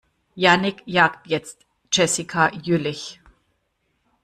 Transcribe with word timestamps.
Jannick 0.35 0.81
jagt 0.87 1.27
jetzt 1.27 1.67
Jessica 1.91 2.51
Jüllich. 2.63 3.21